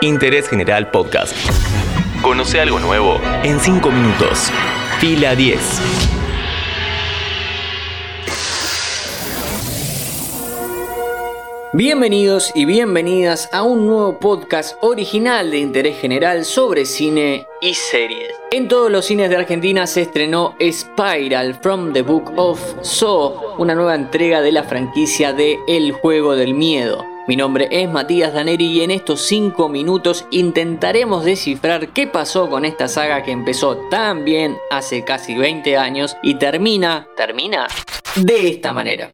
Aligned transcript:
Interés 0.00 0.48
General 0.48 0.92
Podcast. 0.92 1.34
Conoce 2.22 2.60
algo 2.60 2.78
nuevo 2.78 3.20
en 3.42 3.58
5 3.58 3.90
minutos. 3.90 4.48
Fila 5.00 5.34
10. 5.34 5.58
Bienvenidos 11.72 12.52
y 12.54 12.64
bienvenidas 12.64 13.48
a 13.52 13.64
un 13.64 13.88
nuevo 13.88 14.20
podcast 14.20 14.76
original 14.82 15.50
de 15.50 15.58
interés 15.58 15.98
general 15.98 16.44
sobre 16.44 16.86
cine 16.86 17.48
y 17.60 17.74
series. 17.74 18.30
En 18.52 18.68
todos 18.68 18.92
los 18.92 19.04
cines 19.04 19.30
de 19.30 19.36
Argentina 19.36 19.88
se 19.88 20.02
estrenó 20.02 20.54
Spiral 20.60 21.56
from 21.60 21.92
the 21.92 22.02
Book 22.02 22.32
of 22.36 22.60
Saw, 22.82 23.56
una 23.58 23.74
nueva 23.74 23.96
entrega 23.96 24.42
de 24.42 24.52
la 24.52 24.62
franquicia 24.62 25.32
de 25.32 25.58
El 25.66 25.90
Juego 25.90 26.36
del 26.36 26.54
Miedo. 26.54 27.17
Mi 27.28 27.36
nombre 27.36 27.68
es 27.70 27.90
Matías 27.90 28.32
Daneri 28.32 28.64
y 28.64 28.80
en 28.80 28.90
estos 28.90 29.20
5 29.26 29.68
minutos 29.68 30.24
intentaremos 30.30 31.26
descifrar 31.26 31.88
qué 31.88 32.06
pasó 32.06 32.48
con 32.48 32.64
esta 32.64 32.88
saga 32.88 33.22
que 33.22 33.32
empezó 33.32 33.76
tan 33.90 34.24
bien 34.24 34.56
hace 34.70 35.04
casi 35.04 35.36
20 35.36 35.76
años 35.76 36.16
y 36.22 36.36
termina, 36.36 37.06
termina 37.18 37.68
de 38.16 38.48
esta 38.48 38.72
manera. 38.72 39.12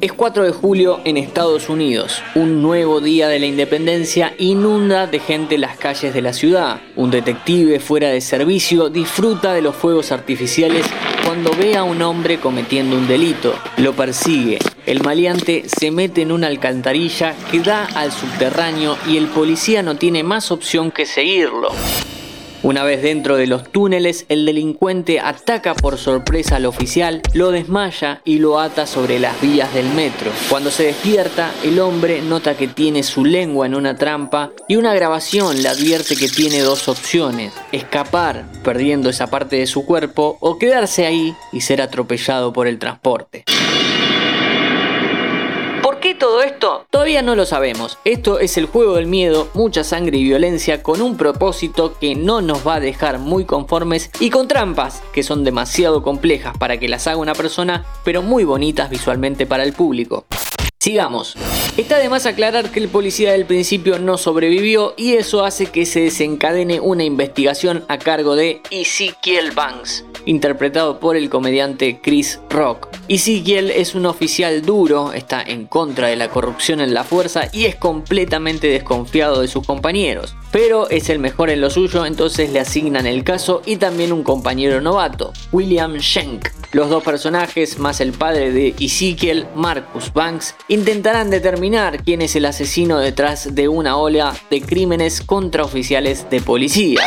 Es 0.00 0.12
4 0.12 0.44
de 0.44 0.52
julio 0.52 1.00
en 1.04 1.16
Estados 1.16 1.68
Unidos. 1.68 2.22
Un 2.36 2.62
nuevo 2.62 3.00
día 3.00 3.26
de 3.26 3.40
la 3.40 3.46
independencia 3.46 4.32
inunda 4.38 5.08
de 5.08 5.18
gente 5.18 5.58
las 5.58 5.76
calles 5.76 6.14
de 6.14 6.22
la 6.22 6.32
ciudad. 6.32 6.80
Un 6.94 7.10
detective 7.10 7.80
fuera 7.80 8.08
de 8.10 8.20
servicio 8.20 8.90
disfruta 8.90 9.52
de 9.52 9.60
los 9.60 9.74
fuegos 9.74 10.12
artificiales 10.12 10.86
cuando 11.24 11.50
ve 11.50 11.76
a 11.76 11.82
un 11.82 12.00
hombre 12.02 12.38
cometiendo 12.38 12.96
un 12.96 13.08
delito. 13.08 13.52
Lo 13.76 13.92
persigue. 13.92 14.60
El 14.86 15.02
maleante 15.02 15.64
se 15.66 15.90
mete 15.90 16.22
en 16.22 16.30
una 16.30 16.46
alcantarilla 16.46 17.34
que 17.50 17.58
da 17.58 17.84
al 17.96 18.12
subterráneo 18.12 18.96
y 19.04 19.16
el 19.16 19.26
policía 19.26 19.82
no 19.82 19.96
tiene 19.96 20.22
más 20.22 20.52
opción 20.52 20.92
que 20.92 21.06
seguirlo. 21.06 21.72
Una 22.68 22.84
vez 22.84 23.00
dentro 23.00 23.38
de 23.38 23.46
los 23.46 23.72
túneles, 23.72 24.26
el 24.28 24.44
delincuente 24.44 25.20
ataca 25.20 25.72
por 25.72 25.96
sorpresa 25.96 26.56
al 26.56 26.66
oficial, 26.66 27.22
lo 27.32 27.50
desmaya 27.50 28.20
y 28.26 28.40
lo 28.40 28.60
ata 28.60 28.86
sobre 28.86 29.18
las 29.18 29.40
vías 29.40 29.72
del 29.72 29.88
metro. 29.88 30.30
Cuando 30.50 30.70
se 30.70 30.82
despierta, 30.82 31.50
el 31.64 31.80
hombre 31.80 32.20
nota 32.20 32.58
que 32.58 32.68
tiene 32.68 33.02
su 33.04 33.24
lengua 33.24 33.64
en 33.64 33.74
una 33.74 33.96
trampa 33.96 34.50
y 34.68 34.76
una 34.76 34.92
grabación 34.92 35.62
le 35.62 35.70
advierte 35.70 36.14
que 36.14 36.28
tiene 36.28 36.60
dos 36.60 36.88
opciones, 36.88 37.54
escapar 37.72 38.44
perdiendo 38.62 39.08
esa 39.08 39.28
parte 39.28 39.56
de 39.56 39.66
su 39.66 39.86
cuerpo 39.86 40.36
o 40.40 40.58
quedarse 40.58 41.06
ahí 41.06 41.34
y 41.54 41.62
ser 41.62 41.80
atropellado 41.80 42.52
por 42.52 42.66
el 42.66 42.78
transporte. 42.78 43.44
¿Por 46.18 46.26
qué 46.26 46.32
todo 46.32 46.42
esto? 46.42 46.86
Todavía 46.90 47.22
no 47.22 47.36
lo 47.36 47.46
sabemos. 47.46 47.98
Esto 48.04 48.40
es 48.40 48.56
el 48.58 48.66
juego 48.66 48.96
del 48.96 49.06
miedo, 49.06 49.48
mucha 49.54 49.84
sangre 49.84 50.18
y 50.18 50.24
violencia 50.24 50.82
con 50.82 51.00
un 51.00 51.16
propósito 51.16 51.96
que 52.00 52.16
no 52.16 52.40
nos 52.40 52.66
va 52.66 52.76
a 52.76 52.80
dejar 52.80 53.20
muy 53.20 53.44
conformes 53.44 54.10
y 54.18 54.30
con 54.30 54.48
trampas 54.48 55.00
que 55.12 55.22
son 55.22 55.44
demasiado 55.44 56.02
complejas 56.02 56.58
para 56.58 56.78
que 56.78 56.88
las 56.88 57.06
haga 57.06 57.18
una 57.18 57.34
persona, 57.34 57.86
pero 58.02 58.22
muy 58.22 58.42
bonitas 58.42 58.90
visualmente 58.90 59.46
para 59.46 59.62
el 59.62 59.74
público. 59.74 60.26
Sigamos. 60.80 61.36
Está 61.76 61.98
de 61.98 62.08
más 62.08 62.26
aclarar 62.26 62.70
que 62.70 62.80
el 62.80 62.88
policía 62.88 63.32
del 63.32 63.44
principio 63.44 63.98
no 63.98 64.16
sobrevivió 64.16 64.94
y 64.96 65.14
eso 65.14 65.44
hace 65.44 65.66
que 65.66 65.86
se 65.86 66.00
desencadene 66.00 66.80
una 66.80 67.04
investigación 67.04 67.84
a 67.88 67.98
cargo 67.98 68.34
de 68.34 68.62
Ezekiel 68.70 69.52
Banks, 69.52 70.04
interpretado 70.28 71.00
por 71.00 71.16
el 71.16 71.30
comediante 71.30 72.00
Chris 72.02 72.40
Rock. 72.50 72.88
Ezekiel 73.08 73.70
es 73.70 73.94
un 73.94 74.04
oficial 74.04 74.62
duro, 74.62 75.12
está 75.14 75.42
en 75.42 75.66
contra 75.66 76.08
de 76.08 76.16
la 76.16 76.28
corrupción 76.28 76.80
en 76.80 76.92
la 76.92 77.02
fuerza 77.02 77.48
y 77.52 77.64
es 77.64 77.76
completamente 77.76 78.68
desconfiado 78.68 79.40
de 79.40 79.48
sus 79.48 79.66
compañeros. 79.66 80.36
Pero 80.52 80.88
es 80.90 81.08
el 81.08 81.18
mejor 81.18 81.48
en 81.48 81.62
lo 81.62 81.70
suyo, 81.70 82.04
entonces 82.04 82.52
le 82.52 82.60
asignan 82.60 83.06
el 83.06 83.24
caso 83.24 83.62
y 83.64 83.76
también 83.76 84.12
un 84.12 84.22
compañero 84.22 84.80
novato, 84.82 85.32
William 85.50 85.98
Schenk. 85.98 86.48
Los 86.72 86.90
dos 86.90 87.02
personajes, 87.02 87.78
más 87.78 88.02
el 88.02 88.12
padre 88.12 88.52
de 88.52 88.74
Ezekiel, 88.78 89.46
Marcus 89.54 90.12
Banks, 90.12 90.54
intentarán 90.68 91.30
determinar 91.30 92.04
quién 92.04 92.20
es 92.20 92.36
el 92.36 92.44
asesino 92.44 92.98
detrás 92.98 93.54
de 93.54 93.68
una 93.68 93.96
ola 93.96 94.36
de 94.50 94.60
crímenes 94.60 95.22
contra 95.22 95.64
oficiales 95.64 96.28
de 96.28 96.42
policía. 96.42 97.00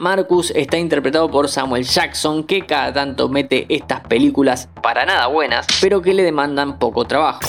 Marcus 0.00 0.50
está 0.56 0.78
interpretado 0.78 1.30
por 1.30 1.46
Samuel 1.50 1.84
Jackson, 1.84 2.44
que 2.44 2.62
cada 2.62 2.90
tanto 2.90 3.28
mete 3.28 3.66
estas 3.68 4.00
películas 4.00 4.66
para 4.82 5.04
nada 5.04 5.26
buenas, 5.26 5.66
pero 5.82 6.00
que 6.00 6.14
le 6.14 6.22
demandan 6.22 6.78
poco 6.78 7.04
trabajo. 7.04 7.40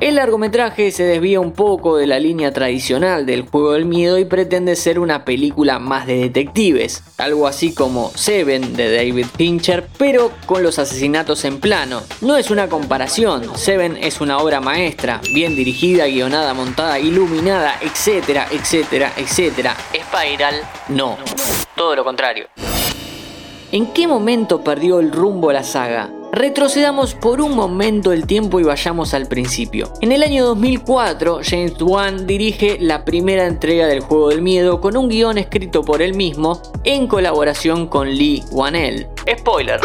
El 0.00 0.14
largometraje 0.14 0.92
se 0.92 1.02
desvía 1.04 1.40
un 1.40 1.52
poco 1.52 1.98
de 1.98 2.06
la 2.06 2.18
línea 2.18 2.54
tradicional 2.54 3.26
del 3.26 3.42
juego 3.42 3.72
del 3.72 3.84
miedo 3.84 4.18
y 4.18 4.24
pretende 4.24 4.74
ser 4.74 4.98
una 4.98 5.26
película 5.26 5.78
más 5.78 6.06
de 6.06 6.16
detectives, 6.16 7.02
algo 7.18 7.46
así 7.46 7.74
como 7.74 8.10
Seven 8.14 8.74
de 8.76 8.96
David 8.96 9.26
Fincher, 9.36 9.86
pero 9.98 10.32
con 10.46 10.62
los 10.62 10.78
asesinatos 10.78 11.44
en 11.44 11.60
plano. 11.60 12.00
No 12.22 12.38
es 12.38 12.50
una 12.50 12.70
comparación, 12.70 13.54
Seven 13.58 13.98
es 13.98 14.22
una 14.22 14.38
obra 14.38 14.62
maestra, 14.62 15.20
bien 15.34 15.54
dirigida, 15.54 16.06
guionada, 16.06 16.54
montada, 16.54 16.98
iluminada, 16.98 17.74
etcétera, 17.82 18.46
etcétera, 18.50 19.12
etcétera. 19.18 19.76
Spiral, 19.92 20.54
no, 20.88 21.18
todo 21.76 21.94
lo 21.94 22.04
contrario. 22.04 22.46
¿En 23.70 23.92
qué 23.92 24.08
momento 24.08 24.64
perdió 24.64 24.98
el 24.98 25.12
rumbo 25.12 25.52
la 25.52 25.62
saga? 25.62 26.10
Retrocedamos 26.32 27.14
por 27.14 27.40
un 27.40 27.56
momento 27.56 28.12
el 28.12 28.26
tiempo 28.26 28.60
y 28.60 28.62
vayamos 28.62 29.14
al 29.14 29.26
principio. 29.26 29.92
En 30.00 30.12
el 30.12 30.22
año 30.22 30.46
2004, 30.46 31.40
James 31.42 31.74
Wan 31.82 32.26
dirige 32.26 32.78
la 32.80 33.04
primera 33.04 33.46
entrega 33.46 33.88
del 33.88 34.00
juego 34.00 34.28
del 34.28 34.40
miedo 34.40 34.80
con 34.80 34.96
un 34.96 35.08
guion 35.08 35.38
escrito 35.38 35.82
por 35.82 36.02
él 36.02 36.14
mismo 36.14 36.62
en 36.84 37.08
colaboración 37.08 37.88
con 37.88 38.08
Lee 38.08 38.44
Wanell. 38.52 39.08
Spoiler. 39.38 39.80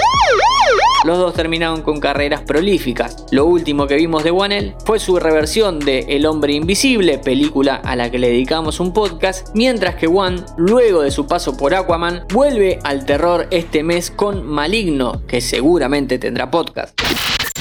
Los 1.06 1.20
dos 1.20 1.36
terminaron 1.36 1.84
con 1.84 2.00
carreras 2.00 2.42
prolíficas. 2.42 3.28
Lo 3.30 3.46
último 3.46 3.86
que 3.86 3.96
vimos 3.96 4.24
de 4.24 4.32
Wanell 4.32 4.74
fue 4.86 4.98
su 4.98 5.20
reversión 5.20 5.78
de 5.78 6.00
El 6.10 6.26
hombre 6.26 6.54
invisible, 6.54 7.20
película 7.20 7.76
a 7.76 7.96
la 7.96 8.10
que 8.10 8.18
le 8.18 8.30
dedicamos 8.30 8.80
un 8.80 8.92
podcast, 8.92 9.50
mientras 9.54 9.98
que 9.98 10.08
Wan, 10.08 10.44
luego 10.58 11.04
de 11.04 11.12
su 11.12 11.28
paso 11.28 11.58
por 11.58 11.76
Aquaman, 11.76 12.26
vuelve 12.34 12.80
al 12.84 13.06
terror 13.06 13.46
este 13.52 13.84
mes 13.84 14.10
con 14.10 14.44
Maligno, 14.48 15.22
que 15.28 15.42
seguramente 15.42 16.18
tendrá 16.18 16.50
podcast. 16.50 17.00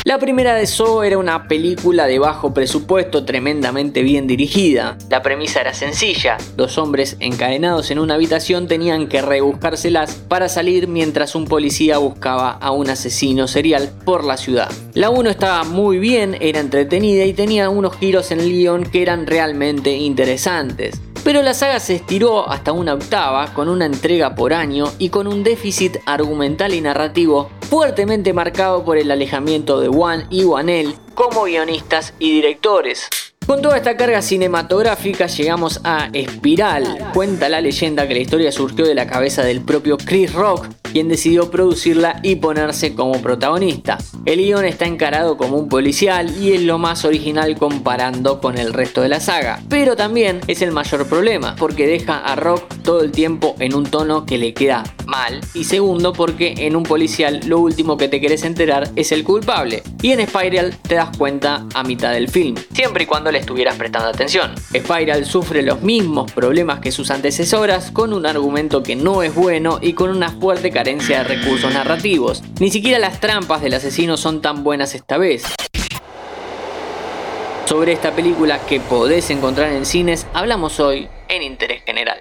La 0.02 0.18
primera 0.18 0.54
de 0.54 0.66
Saw 0.66 1.02
era 1.02 1.16
una 1.16 1.48
película 1.48 2.06
de 2.06 2.18
bajo 2.18 2.52
presupuesto 2.52 3.24
tremendamente 3.24 4.02
bien 4.02 4.26
dirigida. 4.26 4.98
La 5.08 5.22
premisa 5.22 5.62
era 5.62 5.72
sencilla, 5.72 6.36
dos 6.56 6.76
hombres 6.76 7.16
encadenados 7.20 7.90
en 7.90 7.98
una 7.98 8.14
habitación 8.14 8.68
tenían 8.68 9.08
que 9.08 9.22
rebuscárselas 9.22 10.16
para 10.28 10.50
salir 10.50 10.88
mientras 10.88 11.34
un 11.34 11.46
policía 11.46 11.96
buscaba 11.96 12.50
a 12.50 12.70
un 12.70 12.90
asesino 12.90 13.48
serial 13.48 13.92
por 14.04 14.24
la 14.24 14.36
ciudad. 14.36 14.70
La 14.92 15.08
1 15.08 15.30
estaba 15.30 15.64
muy 15.64 15.98
bien, 15.98 16.36
era 16.38 16.60
entretenida 16.60 17.24
y 17.24 17.32
tenía 17.32 17.70
unos 17.70 17.96
giros 17.96 18.30
en 18.30 18.40
el 18.40 18.50
guion 18.50 18.84
que 18.84 19.00
eran 19.00 19.26
realmente 19.26 19.96
interesantes. 19.96 21.00
Pero 21.24 21.40
la 21.40 21.54
saga 21.54 21.80
se 21.80 21.94
estiró 21.94 22.50
hasta 22.50 22.72
una 22.72 22.92
octava, 22.92 23.54
con 23.54 23.70
una 23.70 23.86
entrega 23.86 24.34
por 24.34 24.52
año 24.52 24.92
y 24.98 25.08
con 25.08 25.26
un 25.26 25.42
déficit 25.42 25.96
argumental 26.04 26.74
y 26.74 26.82
narrativo 26.82 27.48
fuertemente 27.74 28.32
marcado 28.32 28.84
por 28.84 28.98
el 28.98 29.10
alejamiento 29.10 29.80
de 29.80 29.88
Wan 29.88 30.28
y 30.30 30.44
Wanel 30.44 30.94
como 31.14 31.42
guionistas 31.42 32.14
y 32.20 32.30
directores. 32.30 33.08
Con 33.46 33.60
toda 33.60 33.76
esta 33.76 33.96
carga 33.96 34.22
cinematográfica 34.22 35.26
llegamos 35.26 35.80
a 35.82 36.08
Espiral. 36.12 37.10
Cuenta 37.12 37.48
la 37.48 37.60
leyenda 37.60 38.06
que 38.06 38.14
la 38.14 38.20
historia 38.20 38.52
surgió 38.52 38.86
de 38.86 38.94
la 38.94 39.08
cabeza 39.08 39.42
del 39.42 39.60
propio 39.60 39.98
Chris 39.98 40.32
Rock, 40.32 40.68
quien 40.92 41.08
decidió 41.08 41.50
producirla 41.50 42.20
y 42.22 42.36
ponerse 42.36 42.94
como 42.94 43.20
protagonista. 43.20 43.98
El 44.24 44.38
guion 44.38 44.64
está 44.64 44.86
encarado 44.86 45.36
como 45.36 45.58
un 45.58 45.68
policial 45.68 46.34
y 46.40 46.52
es 46.52 46.62
lo 46.62 46.78
más 46.78 47.04
original 47.04 47.58
comparando 47.58 48.40
con 48.40 48.56
el 48.56 48.72
resto 48.72 49.02
de 49.02 49.10
la 49.10 49.18
saga. 49.20 49.60
Pero 49.68 49.96
también 49.96 50.40
es 50.46 50.62
el 50.62 50.70
mayor 50.70 51.06
problema, 51.06 51.56
porque 51.58 51.88
deja 51.88 52.18
a 52.18 52.36
Rock 52.36 52.62
todo 52.82 53.02
el 53.02 53.10
tiempo 53.10 53.56
en 53.58 53.74
un 53.74 53.84
tono 53.84 54.24
que 54.24 54.38
le 54.38 54.54
queda 54.54 54.84
Y 55.54 55.64
segundo, 55.64 56.12
porque 56.12 56.54
en 56.58 56.74
un 56.74 56.82
policial 56.82 57.40
lo 57.46 57.60
último 57.60 57.96
que 57.96 58.08
te 58.08 58.20
querés 58.20 58.44
enterar 58.44 58.90
es 58.96 59.12
el 59.12 59.22
culpable. 59.22 59.82
Y 60.02 60.10
en 60.10 60.26
Spiral 60.26 60.76
te 60.76 60.96
das 60.96 61.16
cuenta 61.16 61.66
a 61.72 61.84
mitad 61.84 62.12
del 62.12 62.28
film, 62.28 62.56
siempre 62.72 63.04
y 63.04 63.06
cuando 63.06 63.30
le 63.30 63.38
estuvieras 63.38 63.76
prestando 63.76 64.08
atención. 64.08 64.54
Spiral 64.76 65.24
sufre 65.24 65.62
los 65.62 65.82
mismos 65.82 66.32
problemas 66.32 66.80
que 66.80 66.90
sus 66.90 67.10
antecesoras, 67.10 67.92
con 67.92 68.12
un 68.12 68.26
argumento 68.26 68.82
que 68.82 68.96
no 68.96 69.22
es 69.22 69.34
bueno 69.34 69.78
y 69.80 69.92
con 69.92 70.10
una 70.10 70.30
fuerte 70.30 70.70
carencia 70.70 71.18
de 71.18 71.36
recursos 71.36 71.72
narrativos. 71.72 72.42
Ni 72.58 72.70
siquiera 72.70 72.98
las 72.98 73.20
trampas 73.20 73.62
del 73.62 73.74
asesino 73.74 74.16
son 74.16 74.42
tan 74.42 74.64
buenas 74.64 74.94
esta 74.94 75.16
vez. 75.16 75.44
Sobre 77.66 77.92
esta 77.92 78.10
película 78.12 78.58
que 78.66 78.80
podés 78.80 79.30
encontrar 79.30 79.72
en 79.72 79.86
cines, 79.86 80.26
hablamos 80.34 80.80
hoy 80.80 81.08
en 81.28 81.42
Interés 81.42 81.82
General. 81.84 82.20